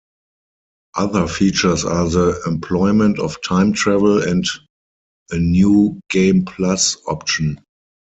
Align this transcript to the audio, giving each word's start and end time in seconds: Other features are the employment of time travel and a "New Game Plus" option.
Other 0.95 1.27
features 1.27 1.85
are 1.85 2.09
the 2.09 2.41
employment 2.47 3.19
of 3.19 3.39
time 3.43 3.71
travel 3.71 4.23
and 4.23 4.43
a 5.31 5.37
"New 5.37 5.99
Game 6.09 6.43
Plus" 6.43 6.97
option. 7.05 7.61